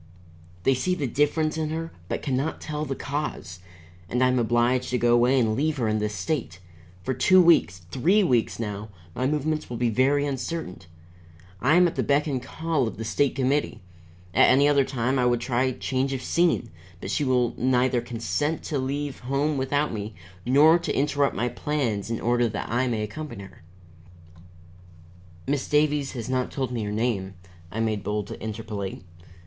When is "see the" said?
0.73-1.05